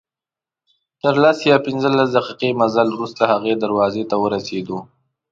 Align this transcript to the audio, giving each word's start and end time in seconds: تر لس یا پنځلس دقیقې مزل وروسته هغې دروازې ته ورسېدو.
تر 1.01 1.15
لس 1.23 1.37
یا 1.49 1.55
پنځلس 1.65 2.09
دقیقې 2.17 2.49
مزل 2.59 2.87
وروسته 2.91 3.21
هغې 3.31 3.53
دروازې 3.63 4.03
ته 4.09 4.15
ورسېدو. 4.23 4.77